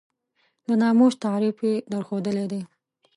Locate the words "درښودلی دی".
1.91-2.61